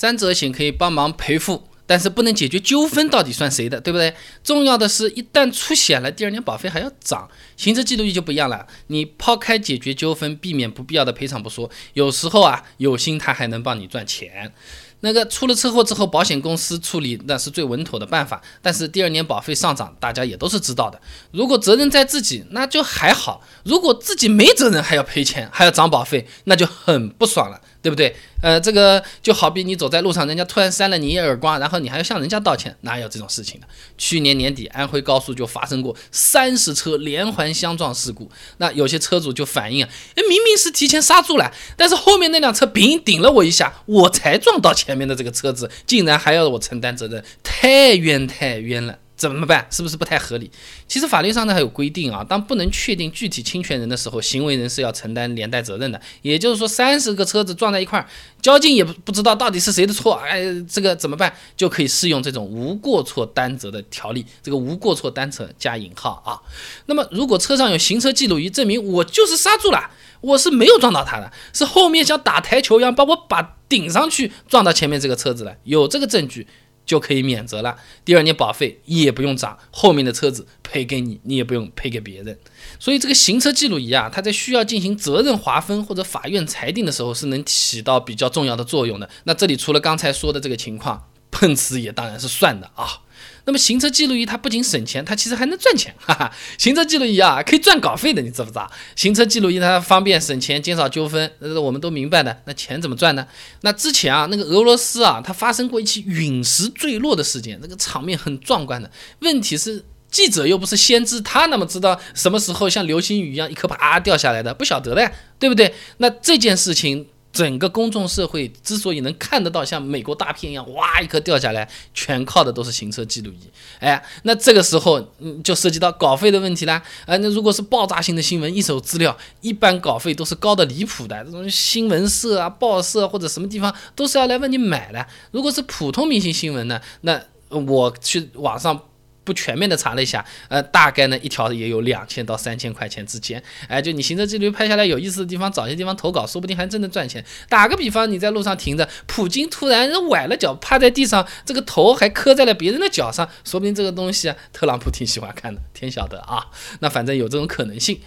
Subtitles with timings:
[0.00, 1.64] 三者险可以帮忙赔付。
[1.84, 4.14] 但是不能解决纠纷，到底算谁的，对不对？
[4.44, 7.26] 重要的是一旦出险了，第二年保费还要涨。
[7.56, 14.52] 行车记录仪就不一样了，你抛开解决纠纷、避免不必要的赔偿不说，有时候啊，有心他还能帮你赚钱。
[15.00, 18.42] 那个出了车祸之后，保险公司处理那是最稳妥的办法。
[18.60, 21.00] 但是第二年保费上涨，大家也都是知道的。
[21.30, 27.62] 如果责任在自己，那就还好；如果自己没责任，还要赔钱，还要涨保费，那就很不爽了。
[27.80, 28.14] 对不对？
[28.40, 33.66] 呃，这个就好比你走在路上，人家突然扇了你一耳光，然后你还要向人家道歉，哪有这种事情的？
[33.96, 48.98] 去年年底，安徽高速就发生过三十车连环相撞事故，那有些车主就反映啊，哎，明明是提前刹住了，但是后面那辆车顶顶了我一下，我才撞到前面的这个车子，竟然还要我承担责任，太冤太冤了。
[49.18, 49.66] 怎么办？
[49.68, 50.48] 是不是不太合理？
[50.86, 56.00] 其实法律上呢还有规定啊，当不能确定具体侵权人的时候，行为人是要承担连带责任的。
[56.22, 58.06] 也就是说，三十个车子撞在一块儿，
[58.40, 61.34] 交警也不不知道到底是谁的错，哎，这个怎么办？
[61.56, 64.24] 就可以适用这种无过错担责的条例。
[64.40, 66.38] 这个无过错担责加引号啊。
[66.86, 76.46] 那么，如果车上有行车记录仪证明我就是刹住了，我是没有撞到他的，是后面像打台球一样把我把顶上去撞到前面这个车子了，有这个证据。
[76.88, 82.38] 就可以免责了，第二年保费也不用涨，后面的车子赔给你，你也不用赔给别人。
[82.80, 89.08] 所以这个行车记录仪啊，它在需要进行责任划分或者法院裁定的时候，是能起到比较重要的作用的。
[89.24, 93.02] 那这里除了刚才说的这个情况，碰瓷也当然是算的啊。
[93.48, 96.30] 那么行车记录仪它不仅省钱，它其实还能赚钱， 哈哈。
[96.58, 98.70] 行车记录仪啊，可以赚稿费的，你知不知道？
[98.94, 102.42] 行车记录仪它方便省钱，减少纠纷，呃，我们都明白的。
[102.44, 103.26] 那钱怎么赚呢？
[103.62, 108.90] 那之前啊，那个俄罗斯啊，它发生过一起陨石坠落的事件，那个场面很壮观的。
[109.20, 114.52] 问题是记者又不是先知，他那么知道什么时候像流星雨一样一颗啪掉下来的？
[114.52, 115.74] 不晓得的，对不对？
[115.96, 117.06] 那这件事情。
[117.32, 123.38] 整个公众社会之所以能看得到像美国大片一样，哇，一颗掉下来，全靠的都是行车记录仪。
[123.78, 126.82] 哎，那这个时候，嗯，就涉及到稿费的问题啦。
[127.06, 131.22] 啊，那如果是爆炸性的新闻，一手资料，一般稿费都是高的离谱的。
[131.24, 135.06] 这种新闻社啊、报社或者什么地方都是要来问你买的。
[135.30, 138.80] 如果是普通明星新闻呢，那我去网上。
[139.28, 143.42] 不全面的查了一下，呃，大概呢一条也有两千到三千块钱之间。
[143.68, 147.22] 哎，就你行车记录拍下来有意思的地方，找些地方投稿，说不定还真的赚钱。
[147.50, 156.46] 打个比方，你在路上停着，普京突然崴了脚，趴在地上，这个头还磕在了别人的脚上，说不定这个东西啊，特朗普挺喜欢看的，天晓得啊。
[156.80, 158.00] 那反正有这种可能性。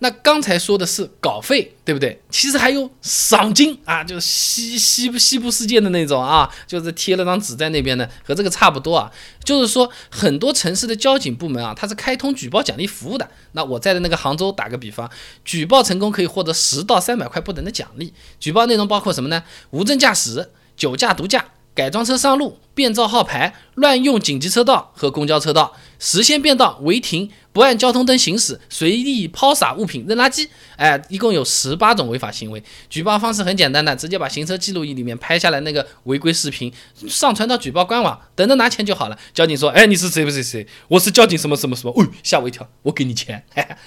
[0.00, 2.20] 那刚才说的是稿费，对不对？
[2.28, 9.10] 其实还有赏金啊，就是西西部西部世界的那种啊，就是贴了张纸在那边的，和这个差不多啊。
[9.42, 13.26] 就是说，很多城市的交警部门啊，它是开通举报奖励服务的。
[13.52, 15.10] 那我在的那个杭州，打个比方，
[15.46, 18.12] 举报成功可以获得十到三百块不等的奖励。
[18.38, 19.44] 举报内容包括什么呢？
[19.70, 27.30] 无证驾驶、酒驾、毒驾、改装车上路、变造号牌、乱用紧急车道和公交车道、实线变道、违停。
[27.52, 32.62] 不按交通灯行驶、随意抛洒物品、扔垃圾，哎，一共有十八种违法行为。
[32.90, 36.70] 举报方式很简单的，直接把行车记录仪里面拍下来那个违规视频，
[37.08, 39.18] 上传到举报官网，等着拿钱就好了。
[39.32, 40.22] 交警说：“哎，你是谁？
[40.22, 40.66] 不谁谁？
[40.88, 43.42] 我是交警什么什么什么？”哦，吓我一跳，我给你钱，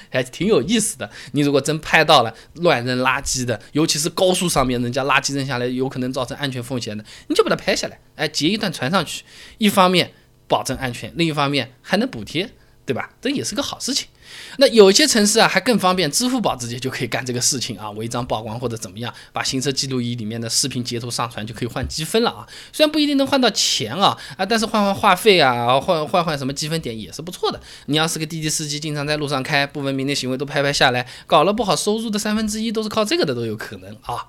[0.10, 1.08] 还挺有意思的。
[1.34, 9.24] 你如果真拍到了乱扔垃圾的，尤其是高速上面人家垃圾扔下来有可能造成安全风险的，你就把它拍下来，哎，截一段传上去，
[9.60, 10.12] 一方面
[10.48, 12.50] 保证安全，另一方面还能补贴。
[12.90, 13.08] 对吧？
[13.22, 14.08] 这也是个好事情。
[14.58, 22.48] 那有些城市啊，还更方便，支付宝直接就可以干这个事情啊，违章曝光或者怎么样，把行车记录仪里面的视频截图上传就可以换积分了啊。
[22.74, 27.60] 虽然不一定能换到钱啊啊，但是换换话费啊，换换换什么积分点也是不错的。
[27.86, 34.28] 你要是个滴滴司机，经常在路上开，不文明的行为都拍拍下来，搞了不好，收入的三分之一都是靠这个的都有可能啊。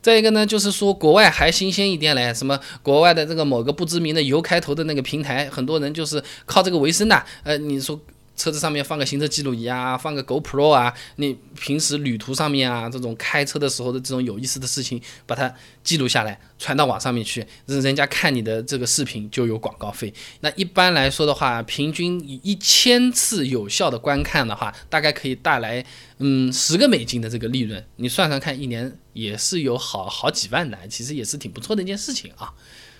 [0.00, 7.24] 再一个呢，就是说国外还新鲜一点嘞，什么国外的这个某个不知名的油开头的那个平台，很多人就是靠这个为生的。
[7.42, 8.00] 呃，你说。
[8.36, 15.54] 车子上面放个行车记录仪啊，放个 GoPro 啊，你平时旅途上面啊，这种开车的时候的这种有意思的事情，把它
[15.84, 20.12] 记录下来，传到网上面去，人人家看你的这个视频就有广告费。
[20.40, 25.84] 那一般来说的话，平均一千次有效的观看的话，大概可以带来
[26.18, 27.84] 嗯十个美金的这个利润。
[27.96, 32.52] 你算算看，一年也是有好好几万的，其实也是挺不错的一件事情啊。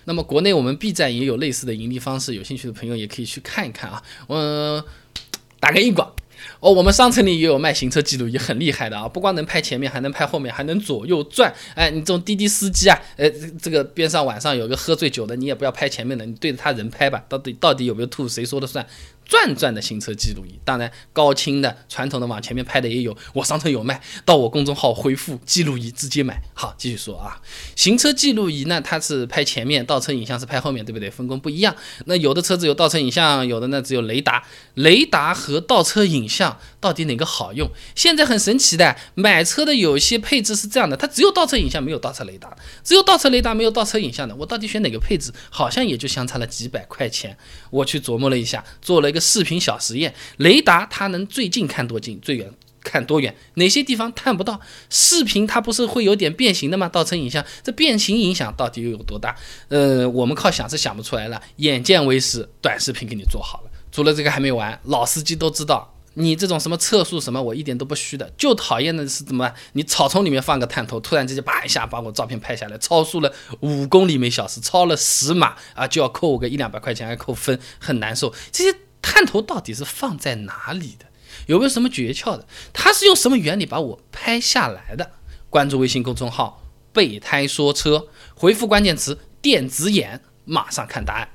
[0.04, 4.02] 那么国内我们 B 站也有类似的盈利方式，有兴趣的朋友也可以去看一看啊。
[4.28, 4.82] 嗯。
[5.60, 6.12] 打个硬广
[6.58, 9.06] 哦，我们商城里也有卖行车记录仪，很厉害的啊！
[9.06, 11.54] 不光能拍前面，还能拍后面，还能左右转。
[11.76, 18.84] 哎，你这种滴滴司机啊，呃，这个边上晚上有个喝醉酒的，你也不要拍前面的，你对着他人拍吧，到底到底有没有吐，谁说了算？
[19.32, 26.42] 转转的行车记录仪，当然高清的、传统的往前面拍的也有，我商城有卖，到我公众号回复记录仪直接买。
[26.52, 27.40] 好，继续说啊，
[27.74, 31.10] 行车记录仪呢，它是拍前面，倒车影像是拍后面，对不对？
[31.10, 31.74] 分工不一样。
[32.04, 34.44] 那有的车子有倒车影像，有的呢只有雷达。
[34.74, 37.70] 雷达和倒车影像到底哪个好用？
[37.94, 45.32] 现在很神奇的，买车的有些配置是这样的，它只有倒车影像，没有倒车雷达，只有倒车雷达，没有倒车影像的，我到底选哪个配置？
[45.48, 47.34] 好像也就相差了几百块钱。
[47.70, 49.21] 我去琢磨了一下，做了一个。
[49.22, 52.52] 视频小实验，雷达它能最近看多近，最远
[52.82, 53.34] 看多远？
[53.54, 54.60] 哪些地方看不到？
[54.90, 56.88] 视频它不是会有点变形的吗？
[56.88, 59.36] 倒车影像这变形影响到底又有多大？
[59.68, 61.40] 呃，我们靠想是想不出来了。
[61.58, 63.70] 眼见为实，短视频给你做好了。
[63.92, 68.32] 除了这个还没完，老司机都知道，你这种什么测速什么，我一点都不虚的。
[68.36, 69.52] 就讨厌的是怎么？
[69.74, 78.34] 你草丛里面放个探头，突然之间叭一下把我照片拍下来，超速了五公里每小时，超了十码啊，就要扣我个一两百块钱，还扣分，很难受。
[78.50, 78.76] 这些。
[79.02, 81.06] 探头到底是放在哪里的？
[81.46, 82.46] 有没有什么诀窍的？
[82.72, 85.10] 它是用什么原理把我拍下来的？
[85.50, 86.62] 关注微信公众号
[86.94, 91.28] “备胎说车”，回复关键词“电子眼”，马上看答案。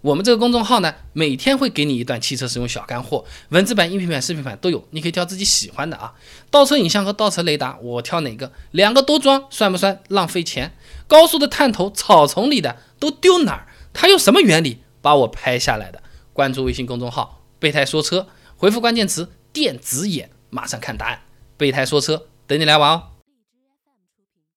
[0.00, 6.12] 我们这个公众号呢，每天会给你一段汽车使用小干货，文字版、音频版、视频版都有，你可以挑自己喜欢的啊。
[6.50, 8.52] 倒车影像和倒车雷达，我挑哪个？
[8.72, 10.76] 两个都装算不算浪费钱？
[11.06, 13.66] 高速的探头、草丛里的都丢哪儿？
[13.94, 16.02] 它用什么原理把我拍下来的？
[16.34, 18.26] 关注微信公众号“备胎说车”，
[18.58, 21.22] 回复关键词“电子眼”，马上看答案。
[21.56, 23.13] 备胎说车，等你来玩哦。